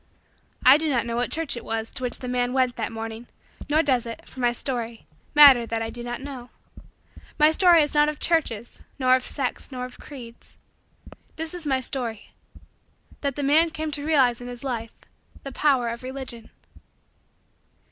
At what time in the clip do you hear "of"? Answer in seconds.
8.09-8.19, 9.15-9.23, 9.85-9.99, 15.89-16.01